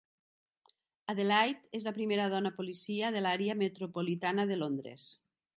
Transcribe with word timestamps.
Adelaide 1.13 1.69
és 1.79 1.85
la 1.89 1.93
primera 1.99 2.27
dona 2.35 2.53
policia 2.57 3.13
de 3.17 3.23
l’àrea 3.27 3.59
metropolitana 3.63 4.51
de 4.55 4.63
Londres. 4.65 5.09